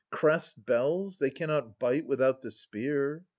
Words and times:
Crests, 0.09 0.53
bells— 0.53 1.19
they 1.19 1.29
cannot 1.29 1.77
bite 1.77 2.07
without 2.07 2.41
the 2.41 2.49
spear. 2.49 3.23